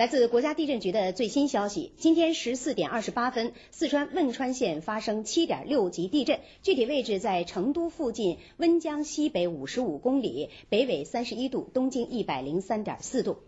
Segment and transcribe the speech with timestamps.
[0.00, 13.40] 来自国家地震局的最新消息，今天十四点二十八分，四川汶川县发生七点六级地震，具体位置在成都附近温江西北五十五公里，北纬三十一度，东经一百零三点四度。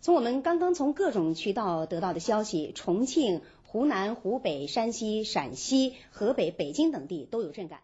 [0.00, 7.80] 从我们刚刚从各种渠道得到的消息，重庆、湖南、湖北、山西、陕西、河北、北京等地都有震感。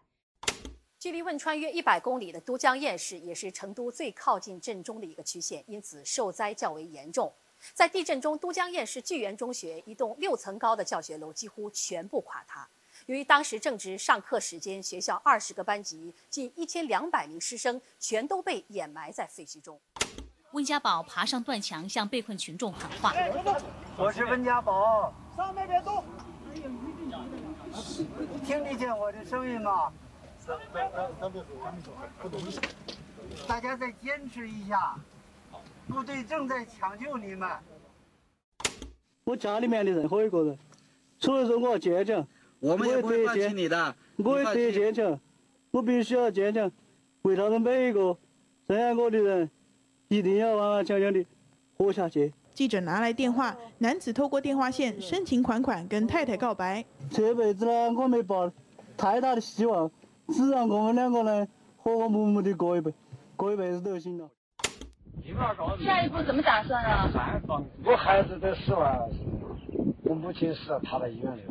[0.97, 7.33] 距离汶川约一百公里的都江堰市，也是成都最靠近震中的一个区县，因此受灾较为严重。
[7.73, 12.67] 在地震中，都江堰市聚源中学一栋六层高的教学楼几乎全部垮塌。
[13.07, 19.79] 由于当时正值上课时间，学校二十个班级近一千两百名师生全都被掩埋在废墟中。
[20.51, 23.13] 温家宝爬上断墙，向被困群众喊话
[23.97, 26.03] ：“我是温家宝，上那边动，
[28.45, 29.91] 听得见我的声音吗？
[33.47, 34.95] 大家再坚持一下。”
[35.87, 37.49] 部队正在抢救你们。
[39.23, 40.57] 我家里面的任何一个人，
[41.19, 42.25] 除了说我要坚强。
[42.59, 43.95] 我们也不会放弃你的。
[44.15, 45.19] 我也得坚强，
[45.71, 46.71] 我必须要坚强，
[47.23, 48.17] 为他们每一个
[48.67, 49.49] 深爱我的人，
[50.07, 51.25] 一定要顽顽强强的
[51.75, 52.33] 活下去。
[52.53, 56.85] 记者拿来电话，男子透过电话线深情款款跟太太告白。
[57.11, 58.49] 这辈子呢，我没抱
[58.95, 59.91] 太大的希望，
[60.29, 62.93] 只让我们两个人和和睦睦的过一辈，
[63.35, 64.29] 过一辈子就行了。
[65.83, 67.09] 下一步怎么打算啊？
[67.85, 69.07] 我孩子都死了，
[70.03, 71.41] 我母亲死了，躺在医院里。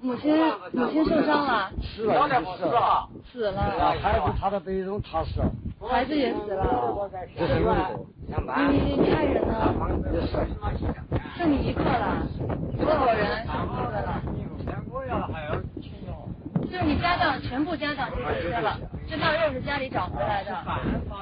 [0.00, 0.36] 母亲
[0.72, 1.70] 母亲受伤了？
[1.82, 3.60] 死了，死了，死了。
[4.00, 5.50] 孩子躺在被子中，他死了。
[5.88, 7.10] 孩子也死了。
[7.36, 7.72] 这是有
[8.70, 9.72] 你你爱人呢？
[10.12, 10.46] 也死了。
[11.36, 12.26] 剩你一个了，
[12.78, 13.46] 多少人？
[16.74, 18.76] 就是你家当全部家当就这些了，
[19.08, 20.50] 这腊肉是家里找回来的，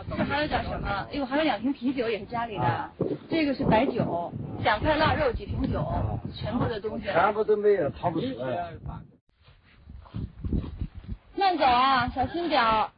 [0.09, 0.89] 这还有点什么？
[0.89, 2.91] 哎呦，还有两瓶啤酒也是家里的，
[3.29, 5.87] 这个是白酒，两块腊肉，几瓶酒，
[6.35, 7.05] 全部的东西。
[7.05, 8.73] 全部都没有，掏不出来。
[11.37, 12.89] 慢走啊，小心点儿。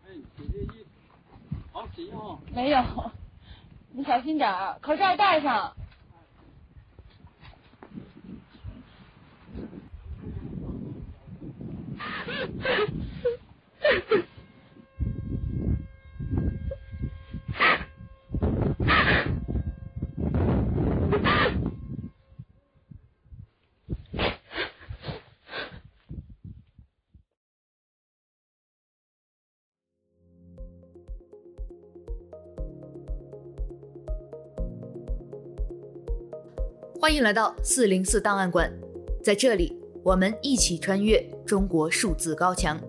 [2.55, 2.81] 没有，
[3.91, 5.73] 你小心点儿，口罩戴上。
[37.01, 38.73] 欢迎来到四零四档案馆，
[39.23, 42.81] 在这里，我们一起穿越中国数字高墙。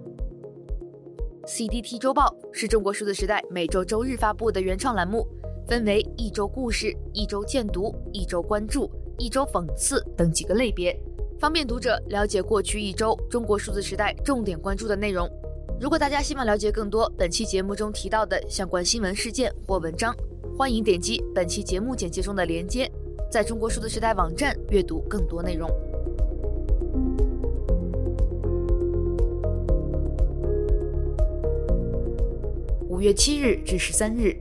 [1.45, 5.27] CDT 周报是中国数字时代每周周日发布的原创栏目，
[5.67, 10.97] 分为一周故事、一周鉴读、一周关注、一周讽刺等几个类别，
[11.37, 15.29] 方便读者了解过去一周中国数字时代重点关注的内容。
[15.79, 20.15] 如果大家希望了解更多本期节目中提到的相关新闻事件或文章，
[20.57, 22.89] 欢迎点击本期节目简介中的链接。
[23.29, 25.69] 在中国数字时代网站阅读更多内容。
[33.05, 34.35] 月七日至十三日，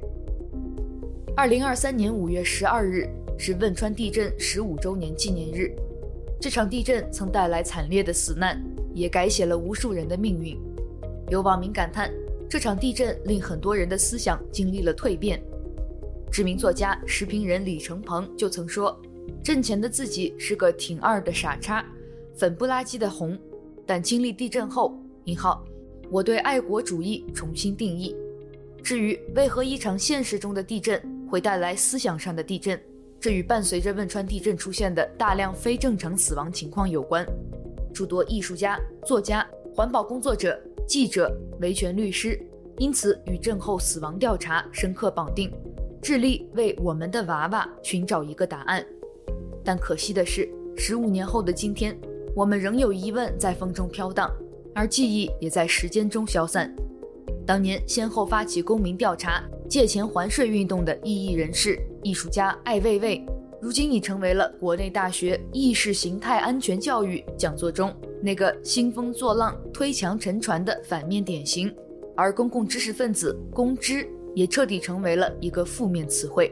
[1.37, 5.71] 二零二三年五月十二日是汶川地震十五周年纪念日。
[6.41, 8.59] 这场地震曾带来惨烈的死难，
[8.95, 10.59] 也改写了无数人的命运。
[11.29, 12.11] 有网民感叹，
[12.49, 15.43] 这场地震令很多人的思想经历了蜕变。
[16.33, 18.99] 知名作家、时评人李承鹏就曾说
[19.45, 21.85] ：“震前的自己是个挺二的傻叉，
[22.35, 23.39] 粉不拉几的红，
[23.85, 25.63] 但经历地震后，引号，
[26.11, 28.17] 我对爱国主义重新定义。
[28.85, 32.79] 至于为何一场现实中的地震会带来思想上的地震，
[33.19, 37.27] 这与伴随着汶川地震出现的大量非正常死亡情况有关。
[37.95, 42.39] 诸多艺术家、作家、环保工作者、记者、维权律师，
[42.77, 45.51] 因此与震后死亡调查深刻绑定。”
[46.03, 48.85] 致力为我们的娃娃寻找一个答案，
[49.65, 51.99] 但可惜的是，十五年后的今天，
[52.37, 54.31] 我们仍有疑问在风中飘荡，
[54.75, 56.71] 而记忆也在时间中消散。
[57.47, 63.27] 当年先后发起公民调查、借钱还税运动的异议人士、艺术家艾未未，
[63.61, 71.75] 如今已成为了国内大学意识形态安全教育讲座中那个兴风作浪、推墙沉船的反面典型，
[72.17, 74.09] 而公共知识分子公知。
[74.37, 76.51] 也彻底成为了一个负面词汇。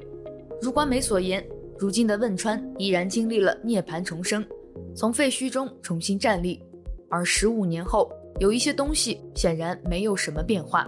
[0.60, 1.44] 如官媒所言，
[1.76, 4.46] 如今的汶川依然经历了涅槃重生，
[4.94, 6.62] 从废墟中重新站立。
[7.10, 10.86] 而十五年后，有一些东西显然没有什么变化。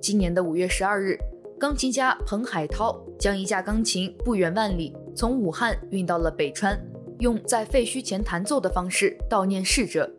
[0.00, 1.18] 今年的五月十二日，
[1.58, 6.78] 钢琴家彭海涛将一架钢琴不远万里从武汉运到了北川，
[7.20, 10.10] 用在废墟前弹奏的方式悼念逝者。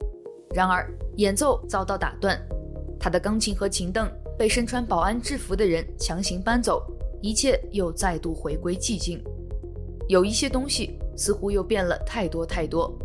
[0.56, 2.40] 然而演奏遭到打断，
[3.00, 6.84] 他的钢琴和琴凳被身穿保安制服的人强行搬走，
[7.22, 9.22] 一切又再度回归寂静。
[10.08, 12.98] 有一些东西似乎又变了太多太多。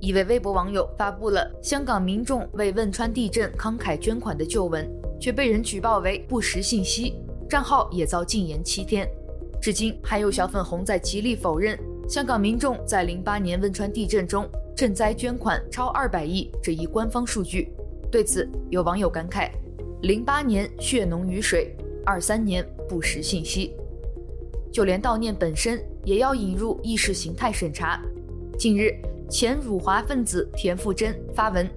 [0.00, 7.14] 一位微博网友发布了香港民众为汶川地震慷慨捐款的旧闻，却被人举报为不实信息，
[7.48, 9.06] 账号也遭禁言七天。
[9.60, 17.70] 至今还有小粉红在极力否认香港民众在零八年汶川地震中赈灾捐款超二百亿这一官方数据。
[18.10, 19.50] 对此，有网友感慨：
[20.00, 21.76] 零八年血浓于水，
[22.06, 23.76] 二三年不实信息。
[24.72, 28.00] 就连悼念本身也要引入意识形态审查。
[28.58, 28.90] 近日，
[29.30, 31.70] 前辱华分子田馥甄发文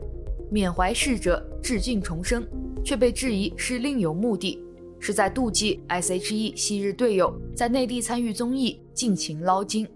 [0.50, 2.44] 缅怀逝者，致敬重生，
[2.84, 4.60] 却被质疑是另有目的，
[5.00, 9.88] 是在妒忌 S.H.E 昔日队友在内地参与综艺尽情捞金。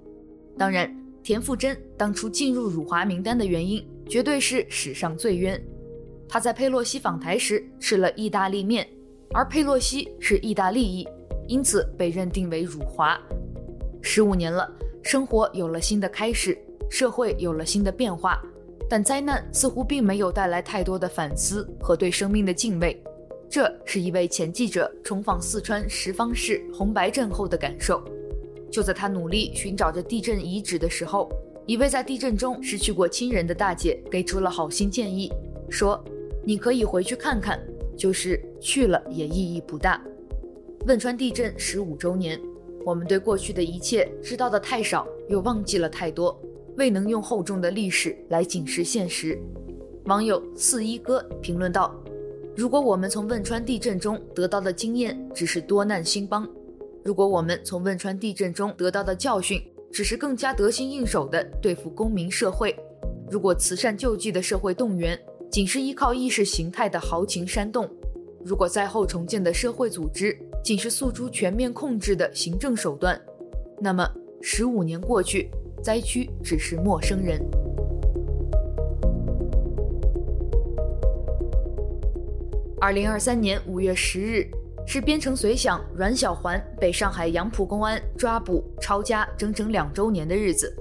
[0.55, 5.59] 当然，田馥甄当初进入辱华名单的原因，绝对是史上最冤。
[6.29, 8.87] 他在佩洛西访台时吃了意大利面，
[9.33, 11.07] 而佩洛西是意大利裔，
[11.47, 13.19] 因此被认定为辱华。
[13.99, 14.71] 十五年了，
[15.01, 16.55] 生活有了新的开始。
[16.89, 18.41] 社会有了新的变化，
[18.89, 23.01] 但灾难似乎并没有带来太多的反思和对生命的敬畏。
[23.49, 28.03] 这是一位前记者重访四川什邡市红白镇后的感受。
[28.69, 31.29] 就在他努力寻找着地震遗址的时候，
[31.65, 35.31] 一位在地震中失去过亲人的大姐给出了好心建议，
[35.69, 36.03] 说
[36.43, 37.57] ：“你可以回去看看，
[37.95, 40.01] 就是去了也意义不大。”
[40.85, 42.39] 汶川地震十五周年，
[42.85, 46.37] 我们对过去的一切知道的太少，又忘记了太多。
[46.77, 49.37] 未能用厚重的历史来警示现实。
[50.05, 51.93] 网友四一哥评论道
[52.55, 56.47] ：“如果我们从汶川地震中得到的经验只是多难兴邦，
[57.03, 59.59] 如果我们从汶川地震中得到的教训
[59.91, 62.75] 只是更加得心应手地对付公民社会，
[63.29, 65.19] 如果慈善救济的社会动员
[65.51, 67.89] 仅是依靠意识形态的豪情煽动，
[68.45, 73.19] 如果灾后重建的社会组织仅是诉诸全面控制的行政手段，
[73.81, 74.07] 那么
[74.43, 75.49] 十五年过去。”
[75.81, 77.41] 灾区只是陌生人。
[82.79, 84.47] 二零二三年五月十日
[84.85, 90.73] 是边城随想阮小环被上海杨浦公安抓捕抄家整整两周年的日子。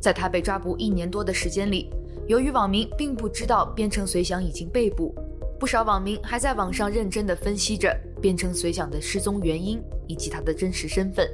[0.00, 1.90] 在他被抓捕一年多的时间里，
[2.28, 5.14] 由于网民并不知道边城随想已经被捕，
[5.58, 11.28] 不少网民还在网上认真地分析着边城随想的失踪原因以及他的真实身份。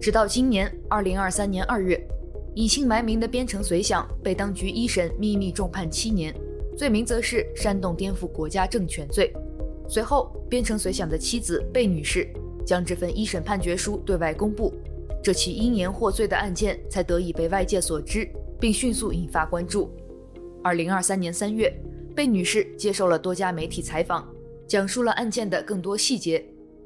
[0.00, 2.00] 直到今年二零二三年二月。
[2.54, 6.32] 隐姓埋名的边城随想被当局一审秘密重判七年，
[6.76, 9.32] 罪名则是煽动颠覆国家政权罪。
[9.88, 12.28] 随后，边城随想的妻子贝女士
[12.64, 14.72] 将这份一审判决书对外公布，
[15.20, 18.28] 这起因言获罪的案件才得以被外界所知，
[18.60, 19.90] 并迅速引发关注。
[20.62, 21.70] 二零二三年三月，
[22.14, 24.32] 贝女士接受了多家媒体采访，
[24.68, 26.42] 讲述了案件的更多细节，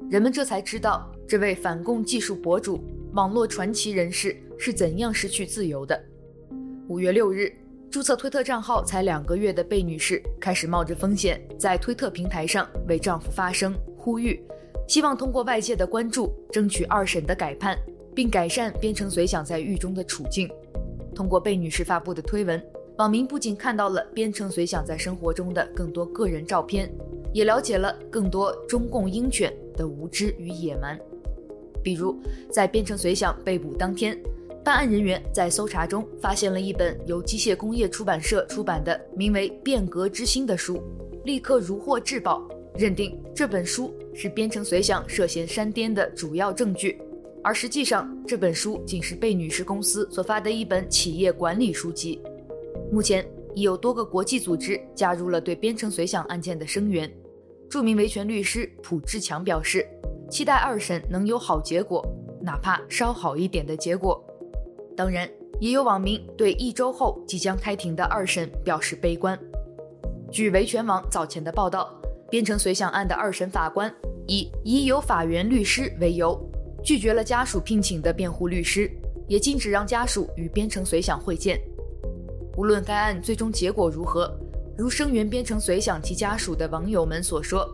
[0.09, 2.83] 人们这才知道这位反共技术博主、
[3.13, 4.35] 网络传奇人士。
[4.61, 5.97] 是怎样失去自由的？
[6.89, 7.49] 五月六日，
[7.89, 14.43] 注册推特账号才两个月的贝女士开始冒着风险，在推特平台上为丈夫发声呼吁，
[14.85, 17.79] 希望通过外界的关注，争取二审的改判，
[18.13, 20.51] 并改善边城随想在狱中的处境。
[21.15, 22.61] 通过贝女士发布的推文，
[22.97, 26.93] 网民不仅看到了边城随想在生活中的更多个人照片，
[27.31, 30.99] 也了解了更多中共鹰犬的无知与野蛮。
[31.83, 32.19] 比如，
[32.51, 34.17] 在边城随想被捕当天。
[34.63, 40.83] 办案人员在搜查中发现了一本由机械工业出版社出版的名为《变革之心》的书，
[41.23, 47.01] 立刻如获至宝，认定这本书是边城随想涉嫌煽颠的主要证据。
[47.41, 52.21] 而实际上，这本书仅是贝女士公司所发的一本企业管理书籍。
[52.91, 57.09] 目前已有多个国际组织加入了对边城随想案件的声援。
[57.69, 59.87] 著名维权律师卜志强表示，
[60.29, 62.05] 期待二审能有好结果，
[62.41, 64.23] 哪怕稍好一点的结果。
[64.95, 69.37] 当然，也有网民对一周后即将开庭的二审表示悲观。
[70.31, 71.89] 据维权网早前的报道，
[72.29, 73.91] 边城随想案的二审法官
[74.27, 76.39] 以已有法援律师为由，
[76.83, 78.89] 拒绝了家属聘请的辩护律师，
[79.27, 81.59] 也禁止让家属与边城随想会见。
[82.55, 84.31] 无论该案最终结果如何，
[84.77, 87.67] 如声援边城随想及家属的网友们所说，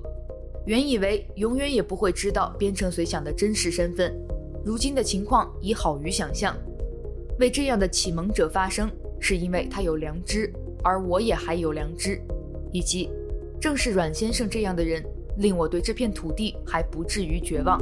[0.65, 4.12] 原以为永远也不会知道边城随想的真实身份，
[4.63, 6.57] 如今的情况已好于想象。
[7.39, 10.51] 为这样的启蒙者发声，是因为他有良知，
[10.84, 12.19] 而我也还有良知，
[12.72, 13.12] 以及
[13.62, 15.03] 正是阮先生这样的人，
[15.38, 17.79] 令我对这片土地还不至于绝望。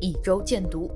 [0.00, 0.90] 一周见读。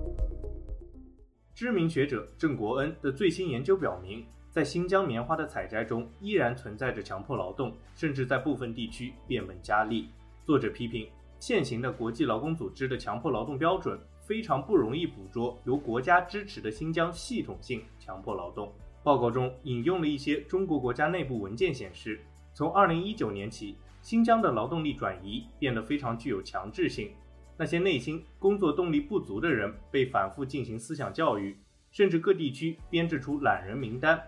[1.54, 10.08] 知名学者郑国恩的最新研究表明，在新疆棉花的采摘中依然存在着强迫劳动，甚至在部分地区变本加厉。
[10.44, 11.08] 作者批评，
[11.40, 18.72] 现行的国际劳工组织的强迫劳动标准非常不容易捕捉由国家支持的新疆系统性强迫劳动。
[19.02, 22.20] 报告中引用了一些中国国家内部文件显示，
[22.52, 27.10] 从2019年起，新疆的劳动力转移变得非常具有强制性。
[27.56, 31.58] 那些内心工作动力不足的人被反复进行思想教育，
[31.90, 34.24] 甚至各地区编制出懒人名单。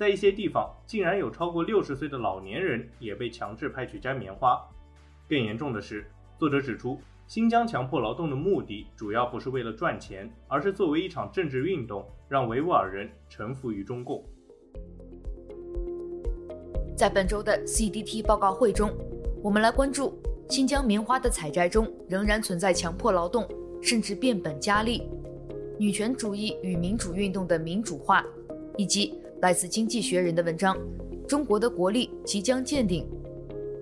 [0.00, 4.58] 在一些地方，竟然有超过六十岁的老年人也被强制派去摘棉花。
[5.28, 14.24] 更严重的是，作者指出，新疆强迫劳动的目的主要不是为了赚钱，而是作为一场政治运动，让维吾尔人臣服于中共。
[16.96, 18.90] 在本周的 CDT 报告会中，
[19.42, 20.18] 我们来关注。
[20.48, 23.46] 新疆棉花的采摘中仍然存在强迫劳动，
[23.82, 25.02] 甚至变本加厉。
[25.78, 28.24] 女权主义与民主运动的民主化，
[28.78, 30.76] 以及来自《经济学人》的文章
[31.26, 33.04] 《中国的国力即将见顶》。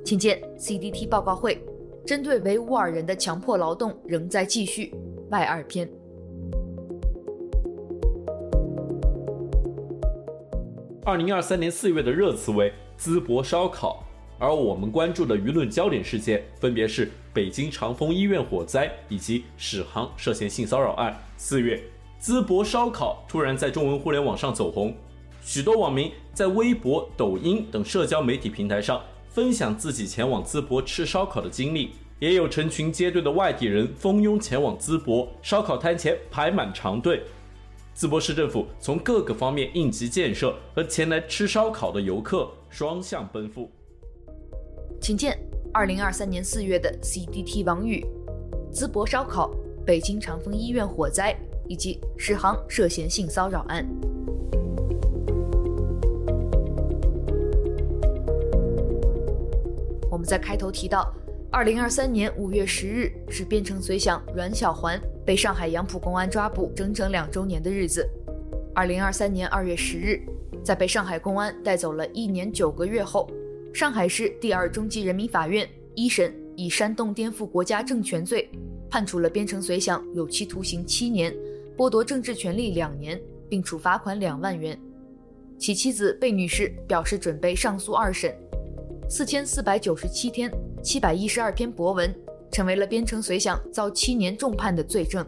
[0.05, 1.61] 请见 CDT 报告会，
[2.07, 4.95] 针对维吾尔人的强迫劳动仍在继续
[5.31, 5.91] 外二篇。
[11.05, 14.05] 二零二三年四月的热词为淄博烧烤。
[14.41, 21.12] 而我们关注的舆论焦点事件，分别是北京长峰医院火灾以及史航涉嫌性骚扰案。
[21.37, 21.83] 四月，
[22.23, 24.95] 淄博烧烤突然在中文互联网上走红，
[25.49, 37.23] 许多网民在微博、抖音等社交媒体平台上分享自己前往淄博吃烧烤的经历，也有成群结队的外地人蜂拥前往淄博烧烤摊前排满长队。
[37.97, 43.71] 淄博市政府从各个方面应急建设和前来吃烧烤的游客双向奔赴。
[45.00, 45.35] 请见
[45.73, 48.05] 二零二三年四月的 CDT 王宇：
[48.71, 49.50] 淄博烧烤、
[49.87, 51.35] 北京长峰医院火灾
[51.67, 53.88] 以及史航涉嫌性骚扰案。
[60.19, 61.15] 我们在开头提到，
[61.49, 68.05] 二零二三年五月十日是边城随想阮小环被上海杨浦公安抓捕整整两周年的日子。
[68.75, 70.21] 二零二三年二月十日，
[70.65, 73.31] 在被上海公安带走了一年九个月后。
[73.73, 78.51] 上海市第二中级人民法院一审以煽动颠覆国家政权罪，
[78.91, 81.33] 判处了边城随想有期徒刑七年，
[81.77, 84.77] 剥夺政治权利两年，并处罚款两万元。
[85.61, 88.37] 其妻子贝女士表示准备上诉二审。
[89.11, 92.15] 四千四百九十七天，七百一十二篇博文，
[92.53, 95.25] 成为了边城随想遭七年重判的罪证。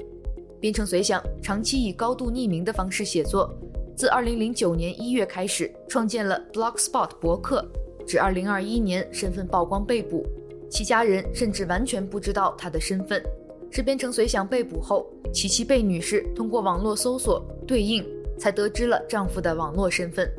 [0.61, 3.51] 边城随想长期以高度匿名的方式写作，
[3.97, 7.67] 自二零零九年一月开始，创建了 Blogspot 博客。
[8.07, 10.27] 至二零二一年，身份曝光被捕，
[10.69, 13.25] 其家人甚至完全不知道他的身份。
[13.71, 18.05] 是边城随想被捕后，琪琪贝女士通过网络搜索对应，
[18.39, 20.31] 才得知了丈夫的网络身份。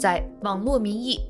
[0.00, 1.20] 在《网络民意：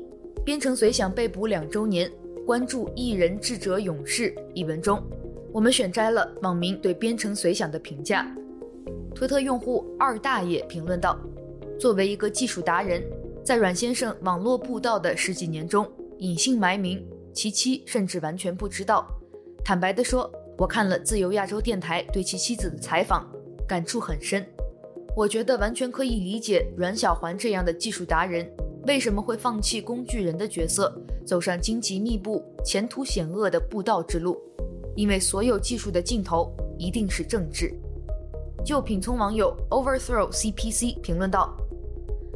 [0.44, 2.10] 边城随想被捕两周年，
[2.44, 5.00] 关注艺人智者勇士》一文中，
[5.52, 8.26] 我们选摘了网民对边城随想的评价。
[9.14, 11.16] 推特用户二大爷评论道
[11.78, 13.00] ：“作为一个技术达人。”
[13.44, 19.06] 在阮先生网络布道的十几年中，隐姓埋名，其妻甚至完全不知道。
[19.64, 23.28] 坦白地说，我看了自由亚洲电台对其妻子的采访，
[23.66, 24.44] 感触很深。
[25.16, 28.48] 我觉得完全可以理解阮小环这样的技术达人
[28.86, 30.92] 为什么会放弃工具人的角色，
[31.24, 34.40] 走上荆棘密布、前途险恶的布道之路。
[34.94, 37.72] 因为所有技术的尽头一定是政治。
[38.64, 41.56] 就品聪网友 Overthrow CPC 评论道。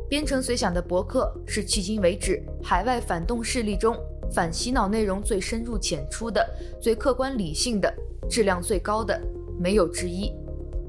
[0.09, 3.97] 编程随想的博客是迄今为止海外反动势力中
[4.33, 6.49] 反洗脑内容最深入浅出的、
[6.81, 7.93] 最客观理性的、
[8.31, 9.21] 质量最高的，
[9.59, 10.33] 没有之一。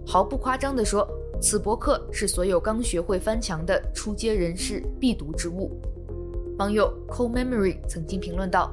[0.05, 1.07] 毫不夸张地说，
[1.39, 5.79] 此博客是所有刚学会翻墙的初阶人士必读之物。
[6.57, 8.71] 网友 Cold Memory 曾经评论道：“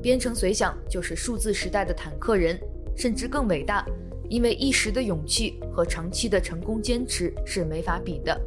[0.00, 2.58] 编程随想就是数字时代的坦克人，
[2.96, 3.84] 甚至更伟大，
[4.28, 8.40] 因为一时的勇气和长期的成功坚持是没法比的。”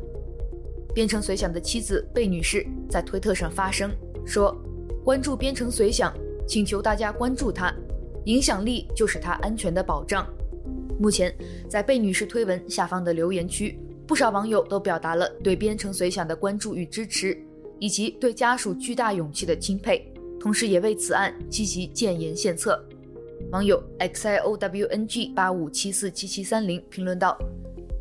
[0.96, 3.92] 编程随想的妻子贝女士在推特上发声
[4.26, 4.56] 说
[5.04, 6.14] ：“关注编程随想，
[6.48, 7.74] 请求大家关注他，
[8.24, 10.26] 影响力就是他安全的保障。”
[11.04, 11.36] 目前，
[11.68, 17.38] 在贝女士推文下方的留言区，不少网友都表达了对边城随想的关注与支持，
[17.78, 22.82] 以及对家属巨大勇气的钦佩，同时也为此案积极建言献策。
[23.52, 27.38] 网友 x i o w n g 八五七四七七三零评论道：“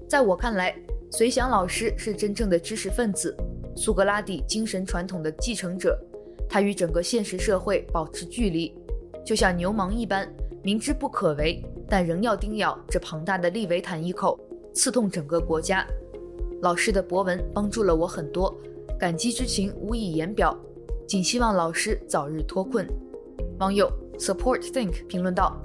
[0.09, 0.73] 在我看来。”
[1.11, 3.37] 随想老师是真正的知识分子，
[3.75, 6.01] 苏格拉底精神传统的继承者。
[6.49, 8.73] 他与整个现实社会保持距离，
[9.27, 10.33] 就像牛虻一般，
[10.63, 14.41] 明知不可为，但仍要叮咬这庞大的利维坦一口，
[14.73, 15.87] 刺痛整个国家。
[16.63, 18.59] 老师的博文帮助了我很多，
[18.99, 20.59] 感激之情无以言表。
[21.07, 22.89] 仅希望老师早日脱困。
[23.59, 25.61] 网友 Support Think 评论道：“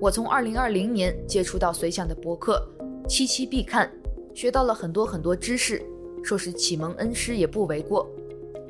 [0.00, 2.64] 我从2020年接触到随想的博客，
[3.08, 3.92] 期期必看，
[4.32, 5.82] 学到了很多很多知识，
[6.22, 8.08] 说是启蒙恩师也不为过。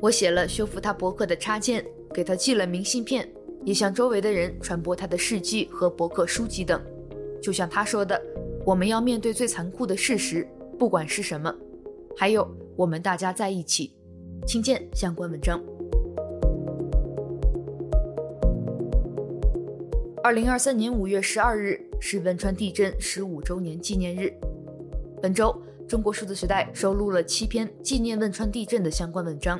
[0.01, 3.31] 我写了修复他博客的插件，给他寄了明信片，
[3.63, 6.81] 也向周围的人传播他的事迹和博客书籍等。
[7.41, 8.21] 就像他说的，
[8.65, 10.47] 我们要面对最残酷的事实，
[10.77, 11.53] 不管是什么。
[12.17, 13.93] 还有，我们大家在一起。”
[14.47, 15.61] 请见相关文章。
[20.23, 24.33] 二零二三年五月十二日是汶川地震十五周年纪念日。
[25.21, 25.55] 本周，
[25.87, 29.59] 中国数字时代收录了七篇纪念汶川地震的相关文章。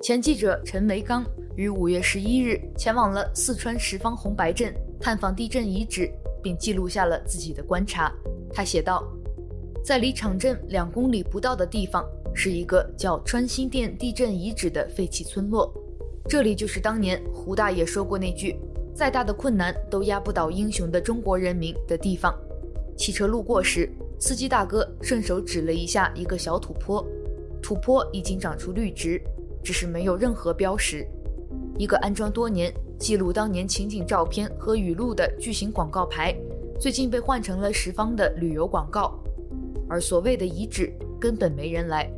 [0.00, 1.24] 前记者陈维刚
[1.56, 6.10] 于五月十一日前往了四川什邡红白镇探访地震遗址，
[6.42, 8.12] 并记录下了自己的观察。
[8.52, 9.04] 他写道
[9.84, 12.04] ：“在离场镇两公里不到的地方，
[12.34, 15.72] 是一个叫川心店地震遗址的废弃村落。
[16.28, 18.56] 这里就是当年胡大爷说过那句。”
[18.94, 22.38] 再大的困难都压不倒英雄的中国人民的地方。
[22.94, 27.02] 汽车路过时，司机大哥顺手指了一下一个小土坡，
[27.62, 29.18] 土坡已经长出绿植，
[29.64, 31.08] 只是没有任何标识。
[31.78, 36.36] 一个安装多年、记录当年情景照片和语录的巨型广告牌，
[36.78, 39.18] 最近被换成了什邡的旅游广告。
[39.88, 42.10] 而所谓的遗址根本没人来，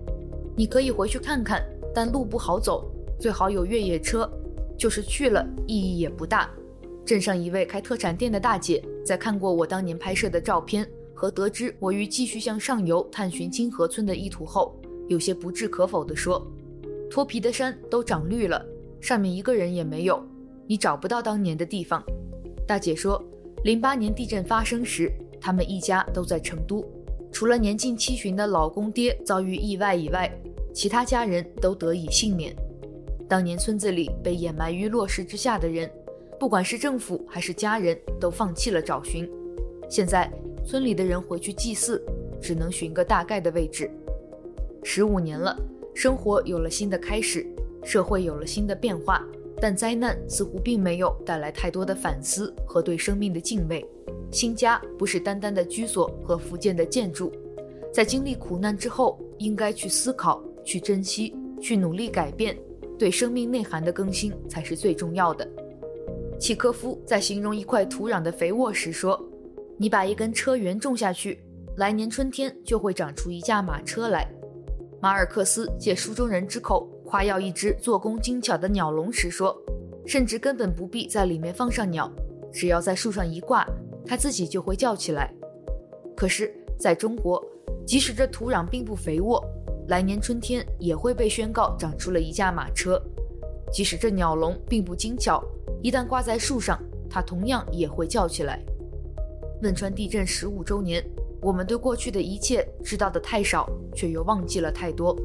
[0.57, 4.31] 你可以回去看看，但路不好走，最好有越野车，
[4.79, 6.51] 就是去了意义也不大。
[7.05, 14.75] 镇上一位开特产店的大姐，在看过我当年拍摄的照片和得知我欲继续向上游探寻金河村的意图后，
[15.09, 16.47] 有些不置可否地说
[17.11, 18.65] ：“脱皮的山都长绿了，
[19.05, 20.19] 上面一个人也没有，
[20.67, 22.03] 你找不到当年的地方。”
[22.67, 23.23] 大姐说，
[23.63, 26.83] 零八年地震发生时，他们一家都在成都，
[27.31, 30.35] 除了年近七旬的老公爹遭遇意外以外，
[30.73, 32.57] 其他家人都得以幸免。
[33.29, 35.91] 当年村子里被掩埋于落石之下的人。
[36.41, 39.31] 不管是政府还是家人，都放弃了找寻。
[39.87, 40.33] 现在
[40.65, 42.03] 村里的人回去祭祀，
[42.41, 43.91] 只能寻个大概的位置。
[44.83, 45.55] 十五年了，
[45.95, 47.47] 生活有了新的开始，
[47.85, 49.23] 社会有了新的变化，
[49.61, 53.87] 但灾难似乎并没有带来太多的反思和对生命的敬畏。
[54.31, 57.33] 新家不是单单的居所和复建的建筑，
[57.93, 62.59] 在经历苦难之后，应该去思考、去珍惜、去努力改变，
[62.99, 65.49] 对生命内涵的更新才是最重要的。
[66.41, 69.19] 契科夫在形容一块土壤的肥沃时说
[69.79, 71.39] ：“你把一根车辕种下去，
[71.77, 74.29] 来年春天就会长出一架马车来。”
[75.01, 79.57] 马尔克斯借书中人之口夸耀一只做工精巧的鸟笼时说
[80.05, 82.11] ：“甚至根本不必在里面放上鸟，
[82.53, 83.65] 只要在树上一挂，
[84.05, 85.33] 它自己就会叫起来。”
[86.17, 87.41] 可是，在中国，
[87.87, 89.41] 即使这土壤并不肥沃，
[89.87, 93.01] 来年春天也会被宣告长出了一架马车；
[93.71, 95.41] 即使这鸟笼并不精巧。
[95.85, 98.61] 一旦挂在树上，它同样也会叫起来。
[99.63, 101.01] 汶川地震十五周年，
[101.41, 105.17] 我们对过去的一切知道的太少，却又忘记了太多。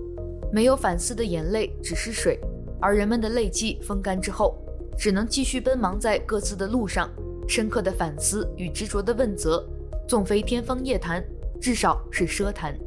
[0.51, 2.39] 没有反思的眼泪只是水，
[2.81, 4.57] 而人们的泪迹风干之后，
[4.97, 7.09] 只能继续奔忙在各自的路上。
[7.47, 9.67] 深刻的反思与执着的问责，
[10.07, 11.23] 纵非天方夜谭，
[11.59, 12.77] 至少是奢谈。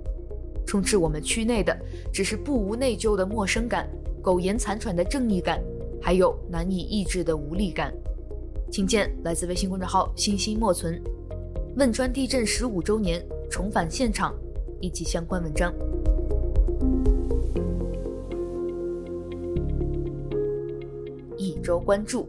[0.64, 1.76] 充斥我们区内的，
[2.12, 3.88] 只是不无内疚的陌生感，
[4.22, 5.60] 苟延残喘的正义感。
[6.00, 7.92] 还有难以抑制的无力感，
[8.70, 11.00] 请见来自微信公众号“心心莫存”，
[11.78, 14.34] 汶川地震十五周年重返现场
[14.80, 15.72] 以及相关文章。
[21.62, 22.28] 周关注：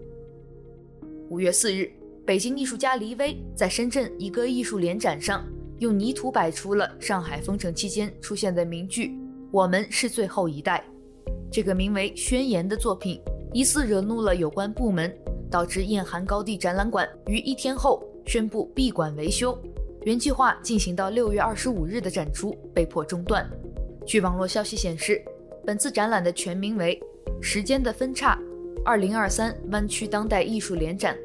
[1.30, 1.92] 五月四日，
[2.26, 5.44] 北京艺术家黎威在深圳一个艺术联展上，
[5.80, 9.18] 用泥土摆出了上海封城期间出现的名句
[9.52, 10.84] “我们是最后一代”。
[11.52, 13.20] 这个名为《宣言》的作品。
[13.56, 15.16] 疑似惹怒了有关部门，
[15.48, 19.56] 导致雁寒高地展览馆于一天后宣布闭馆维修，
[20.06, 23.48] 原计划进行到六月二十五日的展出被迫中断。
[24.08, 25.24] 据网络消息显示，
[25.64, 27.00] 本次展览的全名为
[27.44, 28.42] 《时间的分岔：
[28.86, 31.16] 二零二三湾区当代艺术联展》，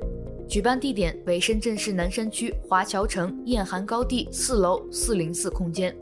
[0.47, 5.95] 举办地点为深圳市南山区华侨城燕寒高地四楼四零四空间。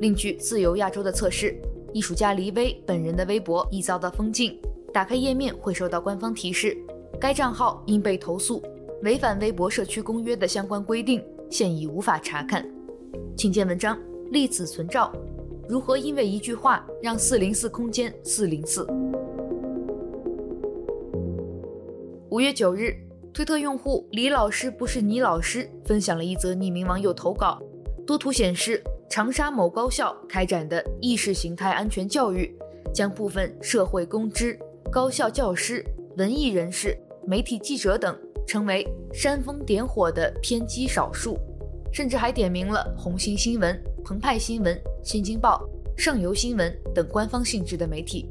[0.00, 1.60] 另据自由亚洲的测试，
[1.92, 4.56] 艺术家黎薇本人的微博已遭到封禁。
[4.92, 6.76] 打开页面会收到官方提示，
[7.20, 8.62] 该账号因被投诉
[9.02, 12.64] 违反微博社区公约的相关规定，现已无法查看。
[13.36, 13.98] 请见文章：
[14.30, 15.12] 立子存照，
[15.68, 18.86] 如何因为一句话让四零四空间四零四？
[22.30, 22.94] 五月九日，
[23.34, 27.60] 推特用户李老师不是你老师分享了一则匿名网友投稿，
[28.06, 32.56] 多图显示长沙某高校开展的意识形态安全教育，
[32.94, 34.56] 将部分社会公知、
[34.92, 35.84] 高校教师、
[36.18, 38.16] 文艺人士、媒体记者等
[38.46, 41.36] 称为煽风点火的偏激少数，
[41.92, 48.30] 甚至还点名了红星新闻、澎湃新闻、新京报、上游新闻等官方性质的媒体。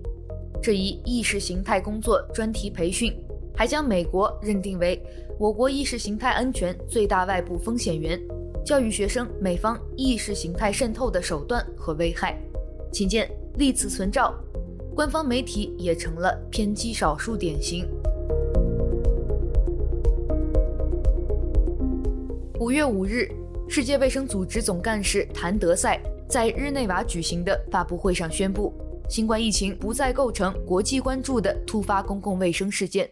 [0.64, 3.14] 这一意识形态工作专题培训，
[3.60, 4.98] 还将美国认定为
[5.38, 8.18] 我国意识形态安全最大外部风险源，
[8.66, 12.42] 教育学生美方意识形态渗透的手段和危害。
[12.90, 14.34] 请见历次存照，
[14.96, 17.86] 官方媒体也成了偏激少数典型。
[22.62, 23.30] 五月五日，
[23.68, 28.74] 世界卫生组织总干事谭德赛在日内瓦举行的发布会上宣布。
[29.10, 33.10] 新冠疫情不再构成国际关注的突发公共卫生事件。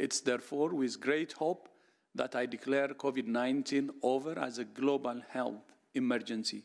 [0.00, 1.68] It's therefore with great hope
[2.14, 5.62] that I declare COVID-19 over as a global health
[5.94, 6.64] emergency.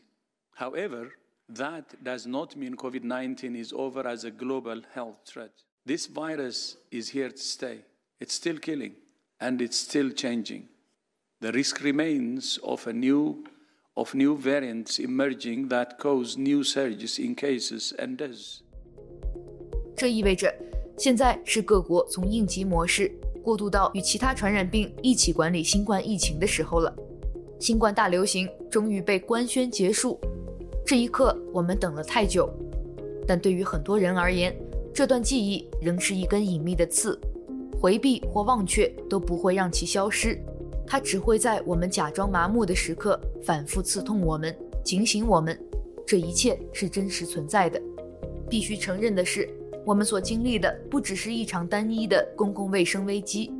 [0.54, 1.12] However,
[1.48, 5.52] that does not mean COVID-19 is over as a global health threat.
[5.84, 7.84] This virus is here to stay.
[8.20, 8.94] It's still killing,
[9.40, 10.68] and it's still changing.
[11.40, 13.44] The risk remains of a new
[13.94, 18.62] of new variants emerging that cause new surges in cases and deaths.
[19.96, 20.54] 这意味着，
[20.96, 23.12] 现在是各国从应急模式
[23.47, 26.93] 过渡到与其他传染病一起管理新冠疫情的时候了。
[27.61, 30.19] 新冠大流行终于被官宣结束，
[30.85, 32.49] 这一刻我们等了太久。
[33.25, 34.53] 但对于很多人而言，
[34.93, 37.17] 这段记忆仍是一根隐秘的刺，
[37.79, 40.37] 回避或忘却都不会让其消失，
[40.85, 45.57] 它只会在我们假装麻木的时刻反复刺痛我们，警醒我们，
[46.05, 47.81] 这一切是真实存在的。
[48.49, 49.49] 必须承认的是。
[49.87, 53.53] 我们所经历的不只是一场单一的公共卫生危机，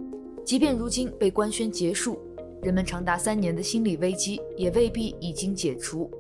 [0.44, 2.20] 即便如今被官宣结束，
[2.62, 6.12] 人们长达三年的心理危机也未必已经解除。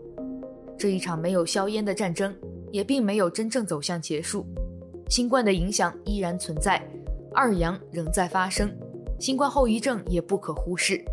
[0.78, 2.34] 这一场没有硝烟的战争
[2.72, 4.46] 也并没有真正走向结束，
[5.10, 6.82] 新冠的影响依然存在，
[7.34, 8.74] 二阳仍在发生，
[9.20, 11.04] 新冠后遗症也不可忽视。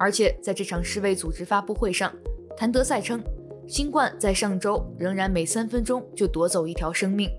[0.00, 2.12] 而且在这场世卫组织发布会上，
[2.56, 3.22] 谭德赛称，
[3.68, 7.30] 新冠在上周仍然每三分钟就夺走一条生命。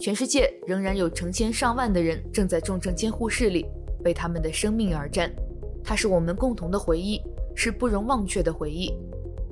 [0.00, 3.66] 全世界仍然有成千上万的人正在重症监护室里
[4.04, 5.28] 为他们的生命而战，
[5.82, 7.20] 它是我们共同的回忆，
[7.56, 8.94] 是不容忘却的回忆，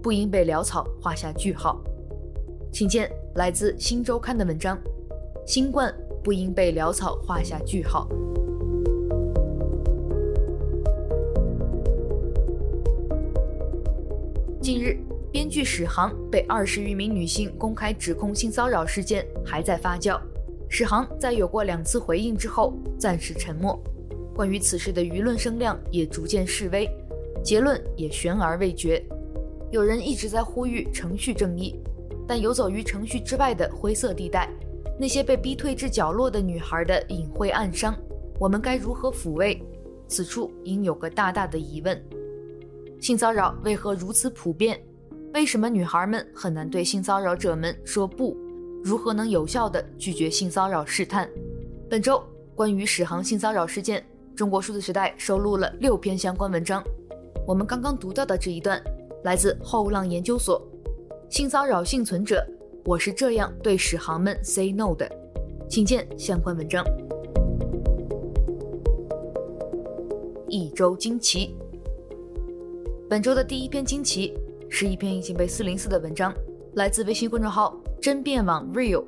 [0.01, 1.83] 不应被潦草画下句号。
[2.73, 4.79] 请见来自《新周刊》的文章：
[5.45, 8.09] 新冠不应被潦草画下句号。
[14.63, 14.97] 近日，
[15.33, 20.21] 编剧史航被二十余名女性公开指控性骚扰事件还在发酵。
[20.68, 23.79] 史航在有过两次回应之后暂时沉默，
[24.35, 26.88] 关于此事的舆论声量也逐渐式微，
[27.42, 29.02] 结论也悬而未决。
[29.70, 31.74] 有人一直在呼吁程序正义，
[32.26, 34.50] 但游走于程序之外的灰色地带，
[34.98, 37.96] 那些被逼退至角落的女孩的隐晦暗伤，
[38.38, 39.61] 我们该如何抚慰？
[40.09, 42.00] 此处应有个大大的疑问：
[43.00, 44.81] 性骚扰为何如此普遍？
[45.35, 48.37] 为什么女孩们很难对性骚扰者们说不？
[48.87, 51.29] 如何能有效地拒绝性骚扰试探？
[51.90, 52.22] 本周
[52.55, 54.01] 关于史航性骚扰事件，
[54.37, 56.81] 中国数字时代收录了六篇相关文章。
[57.44, 58.81] 我们刚刚读到的这一段，
[59.25, 60.64] 来自后浪研究所。
[61.29, 62.46] 性骚扰幸存者，
[62.85, 65.11] 我是这样对史航们 say no 的。
[65.68, 66.85] 请见相关文章。
[70.49, 71.57] 一周惊奇。
[73.11, 74.33] 本周的第一篇惊奇
[74.70, 76.33] 是一篇已经被四零四的文章，
[76.77, 77.75] 来自微信公众号。
[78.03, 79.03] 真辩网 real，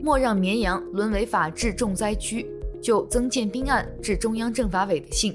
[0.00, 2.46] 莫让绵阳沦为法治重灾区。
[2.80, 5.34] 就曾建斌案致中央政法委的信，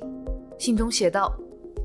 [0.57, 1.37] 信中写道：“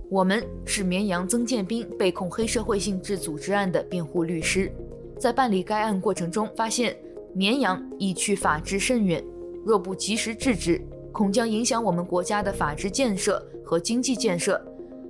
[0.08, 4.72] 我们是绵阳曾建斌被控黑社会性质组织案的辩护律师，
[5.18, 6.96] 在办理该案过程中，发现
[7.34, 9.22] 绵阳已去法治甚远，
[9.64, 14.64] 若不及时制止，恐将影响我们国家的法治建设和经济建设。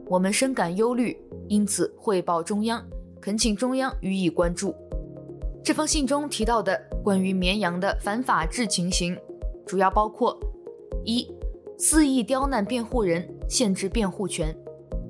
[0.07, 1.17] 我们深感忧虑，
[1.49, 2.83] 因此汇报中央，
[3.23, 4.75] 恳请中央予以关注。”
[5.65, 9.17] 这封信中提到的关于绵阳的反法治情形，
[9.65, 10.37] 主要包括：
[11.05, 11.27] 一、
[11.79, 14.53] 肆意刁难辩护人，限制辩护权；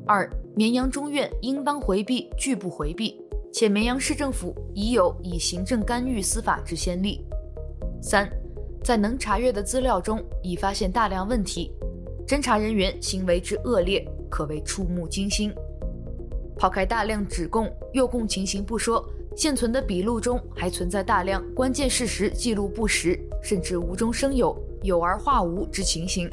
[0.06, 3.18] 二、绵阳中院应当回避拒不回避，
[3.50, 7.24] 且绵阳市政府已有以行政干预司法之先例；
[8.02, 8.30] 三、
[8.84, 11.72] 在能查阅的资料中已发现大量问题，
[12.26, 15.50] 侦查人员行为之恶劣，可谓触目惊心。
[16.56, 19.04] 抛开大量指控、诱供情形不说。
[19.34, 26.30] 现存的笔录中还存在大量关键事实记录不实，甚至无中生有、有而化无之情形。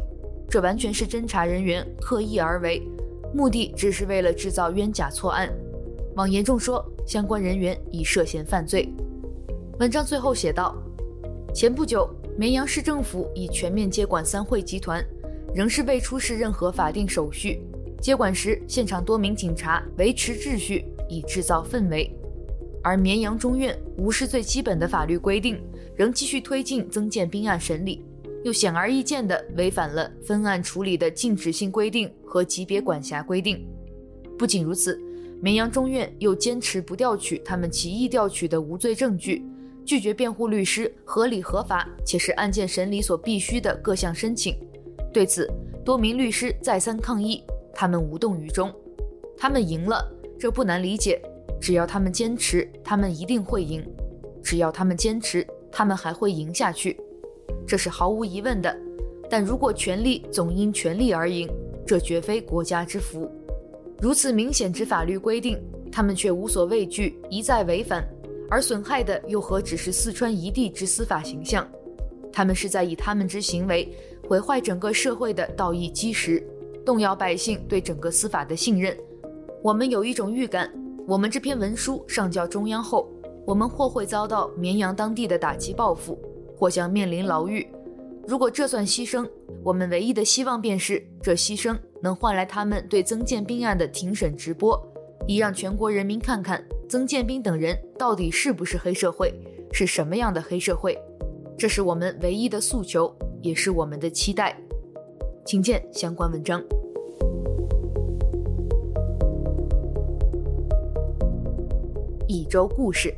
[0.49, 2.82] 这完全是侦查人员刻意而为，
[3.34, 5.49] 目的只是为了制造冤假错案。
[6.15, 8.91] 往严重说，相关人员已涉嫌犯罪。
[9.79, 10.75] 文章最后写道：
[11.53, 15.01] 前不久，绵阳市政府已全面接管三汇集团，
[15.55, 17.63] 仍是未出示任何法定手续。
[18.02, 22.10] 接管时，现场多名警察维持秩序，以制造氛围。
[22.82, 25.62] 而绵阳中院无视最基本的法律规定，
[25.98, 28.02] 仍继续推进曾建斌案审理，
[28.46, 33.68] 又显而易见地违反了分案处理的禁止性规定和级别管辖规定。
[34.38, 34.98] 不仅如此，
[35.42, 39.46] 绵阳中院又坚持不调取他们起意调取的无罪证据，
[39.84, 44.56] 拒绝辩护律师合理合法且是案件审理所必须的各项申请。
[45.12, 45.52] 对此，
[45.84, 47.44] 多名律师再三抗议，
[47.80, 48.70] 他们无动于衷。
[49.38, 50.06] 他们赢了，
[50.38, 51.22] 这不难理解。
[51.62, 53.82] 只要他们坚持，他们一定会赢；
[54.44, 57.00] 只要他们坚持，他们还会赢下去，
[57.65, 58.78] 这是毫无疑问的。
[59.30, 61.50] 但如果权力总因权力而赢，
[61.88, 63.32] 这绝非国家之福。
[64.02, 65.58] 如此明显之法律规定，
[65.89, 68.06] 他们却无所畏惧，一再违反，
[68.50, 71.65] 而损害的又何止是四川一地之司法形象？
[72.30, 73.89] 他们是在以他们之行为
[74.28, 76.46] 毁坏整个社会的道义基石，
[76.89, 78.97] 动摇百姓对整个司法的信任。
[79.62, 80.73] 我们有一种预感。
[81.08, 83.08] 我们这篇文书上交中央后，
[83.45, 86.17] 我们或会遭到绵阳当地的打击报复，
[86.58, 87.67] 或将面临牢狱。
[88.28, 89.23] 如果这算牺牲，
[89.63, 94.75] 我们唯一的希望便是这牺牲能换来他们对曾建斌案的庭审直播，
[95.28, 99.32] 以让全国人民看看曾建斌等人到底是不是黑社会，
[99.71, 100.97] 是什么样的黑社会。
[101.56, 104.60] 这是我们唯一的诉求，也是我们的期待。
[105.45, 106.60] 请见相关文章。
[112.50, 113.14] 周故事。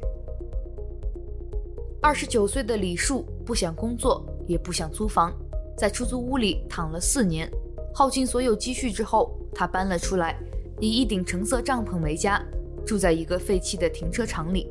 [2.01, 5.33] 二十九岁的李树不想工作，也不想租房，
[5.77, 7.49] 在出租屋里躺了四年，
[7.93, 10.37] 耗尽所有积蓄之后，他搬了出来，
[10.81, 12.43] 以一顶橙色帐篷为家，
[12.85, 14.69] 住在一个废弃的停车场里。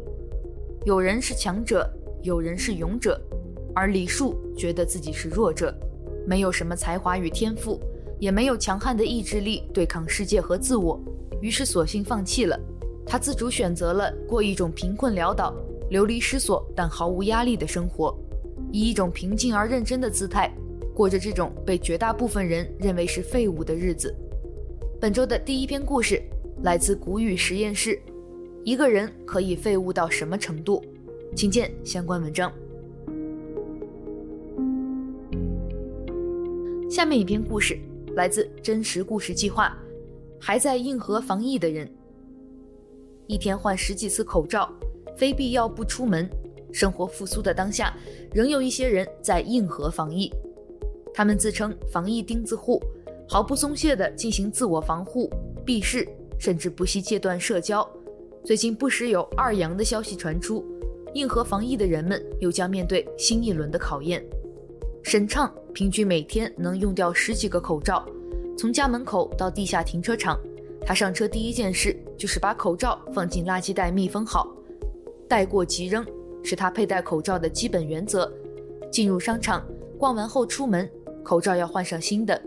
[0.85, 1.91] 有人是强者，
[2.23, 3.19] 有人是勇者，
[3.75, 5.75] 而李树觉得自己是弱者，
[6.27, 7.81] 没有什么才华与天赋，
[8.19, 11.01] 也没有强悍的意志力对抗世界和自我，
[11.41, 12.61] 于是索性放弃了。
[13.11, 15.53] 他自主选择了过一种贫困潦倒、
[15.91, 18.17] 流离失所但毫无压力的生活，
[18.71, 20.49] 以一种平静而认真的姿态
[20.95, 24.15] 过着这种被绝大部分人认为是废物的日子。
[25.01, 26.23] 本周的第一篇故事
[26.63, 28.01] 来自谷雨实验室。
[28.63, 30.81] 一个人可以废物到什么程度？
[31.35, 32.53] 请见相关文章。
[36.89, 37.77] 下面一篇故事
[38.15, 39.77] 来自真实故事计划。
[40.39, 41.91] 还在硬核防疫的人。
[43.31, 44.69] 一天换十几次口罩，
[45.17, 46.29] 非必要不出门。
[46.73, 47.97] 生活复苏的当下，
[48.35, 50.29] 仍有一些人在硬核防疫。
[51.15, 52.83] 他们自称防疫钉子户，
[53.29, 55.31] 毫不松懈地进行自我防护、
[55.65, 56.09] 避世，
[56.41, 57.89] 甚至不惜戒断社交。
[58.45, 60.65] 最近不时有二阳的消息传出，
[61.15, 64.25] 硬核防疫的人们又将面对新一轮的考验。
[65.05, 68.05] 沈畅平均每天能用掉十几个口罩，
[68.59, 70.37] 从家门口到地下停车场。
[70.85, 74.49] 他上车第一件事就是把口罩放进垃圾袋密封好，
[75.29, 76.05] 带过即扔，
[76.43, 78.31] 是他佩戴口罩的基本原则。
[78.91, 79.65] 进入商场，
[79.99, 80.91] 逛完后出门，
[81.23, 82.41] 口罩要换上新的。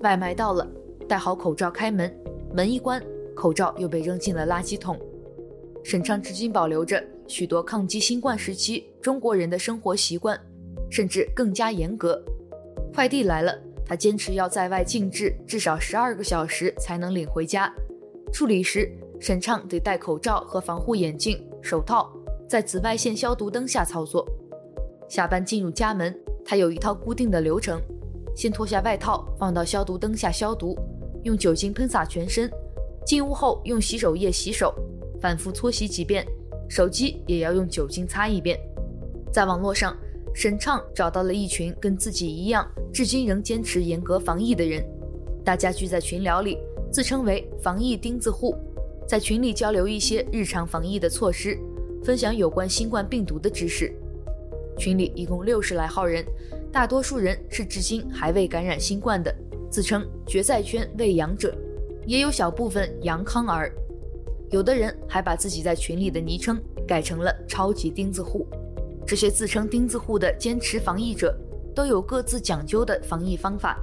[0.00, 0.66] 外卖到了，
[1.06, 2.10] 戴好口罩开门，
[2.54, 3.02] 门一关，
[3.34, 4.98] 口罩又被扔进了垃圾桶。
[5.82, 10.40] 沈畅至今保留着许多抗击新冠时期中国人的生活习惯，
[10.90, 12.22] 甚至更加严格。
[12.94, 13.58] 快递来了。
[13.86, 17.72] 他坚持要在外静置至少十二个小时才能领回家。
[18.32, 22.10] 处理时，沈畅得戴口罩和防护眼镜、手套，
[22.48, 24.26] 在紫外线消毒灯下操作。
[25.08, 27.80] 下班进入家门，他有一套固定的流程：
[28.34, 30.76] 先脱下外套放到消毒灯下消毒，
[31.22, 32.50] 用酒精喷洒全身。
[33.06, 34.74] 进屋后用洗手液洗手，
[35.20, 36.26] 反复搓洗几遍。
[36.68, 38.58] 手机也要用酒精擦一遍。
[39.30, 39.94] 在网络上，
[40.34, 44.84] 沈畅找到了一群跟自己一样，至今仍坚持严格防疫的人。
[45.44, 46.58] 大家聚在群聊里，
[46.90, 48.56] 自称为“防疫钉子户”，
[49.06, 51.56] 在群里交流一些日常防疫的措施，
[52.02, 53.94] 分享有关新冠病毒的知识。
[54.76, 56.24] 群里一共六十来号人，
[56.72, 59.32] 大多数人是至今还未感染新冠的，
[59.70, 61.56] 自称“决赛圈未阳者”，
[62.06, 63.72] 也有小部分阳康儿。
[64.50, 68.44] 有的人还把自己在群里的昵称改成了“超级钉子户”。
[69.06, 71.36] 这些自称钉子户的坚持防疫者，
[71.74, 73.78] 都有各自讲究的防疫方法。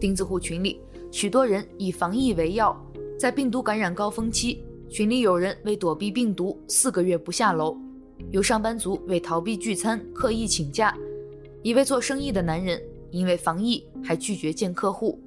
[0.00, 0.80] 钉子户群里，
[1.10, 2.76] 许多人以防疫为要，
[3.18, 7.76] 在病毒感染高峰期，群里有人为躲避病毒四个月不下楼，
[8.30, 10.96] 有上班族为逃避聚餐刻意请假，
[11.62, 12.80] 一位做生意的男人
[13.10, 15.20] 因为防疫还拒绝见客户。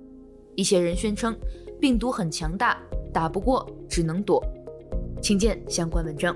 [0.55, 1.35] 一些人宣称
[1.79, 2.77] 病毒很强大，
[3.11, 4.43] 打不过只能躲。
[5.21, 6.35] 请见相关文章。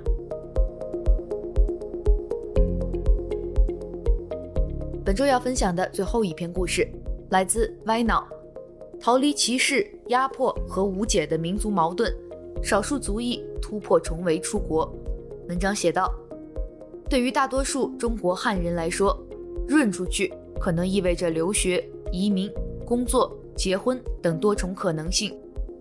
[5.13, 6.89] 本周要分享的最后一篇故事，
[7.29, 8.27] 来自歪脑。
[8.99, 12.11] 逃离歧视、压迫和无解的民族矛盾，
[12.63, 14.91] 少数族裔突破重围出国。
[15.47, 16.11] 文章写道：
[17.07, 19.15] 对于大多数中国汉人来说，
[19.67, 22.51] 润出去可能意味着留学、移民、
[22.83, 25.29] 工作、结婚等多重可能性；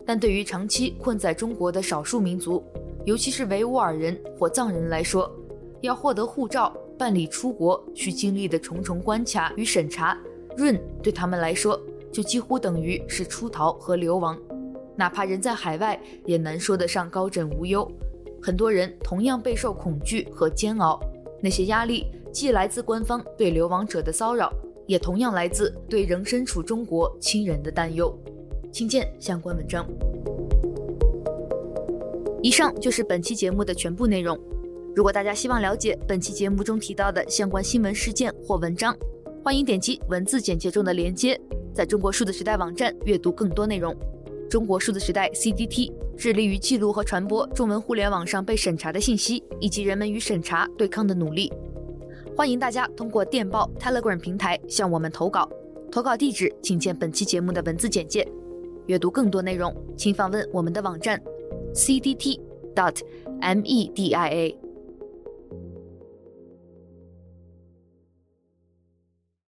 [0.05, 2.63] 但对于长期困在中国的少数民族，
[3.07, 5.35] 尤其是维吾尔人或藏人来说，
[5.81, 10.17] 要获得护照、办理出国需经历的重重关卡与审查，
[10.57, 11.77] 润对他们来说
[12.13, 14.41] 就几乎等于是出逃和流亡。
[14.95, 17.91] 哪怕人在海外，也难说得上高枕无忧。
[18.41, 21.01] 很多人同样备受恐惧和煎熬，
[21.43, 24.53] 那些压力既来自官方对流亡者的骚扰，
[24.87, 28.17] 也同样来自对仍身处中国亲人的担忧。
[28.71, 29.85] 请见相关文章。
[32.45, 34.39] 以上就是本期节目的全部内容。
[34.95, 38.95] 如果大家希望了解本期节目中提到的相关新闻事件或文章，
[39.43, 41.41] 欢迎点击文字简介中的链接，
[41.73, 43.97] 在中国数字时代网站阅读更多内容。
[44.51, 51.51] 中国数字时代 （CDT） 致力于记录和传播中文互联网上被审查的信息，以及人们与审查对抗的努力。
[52.37, 55.49] 欢迎大家通过电报 Telegram 平台向我们投稿，
[55.91, 58.29] 投稿地址请见本期节目的文字简介。
[58.89, 61.19] 阅读更多内容，请访问我们的网站。
[61.73, 62.77] cdt.media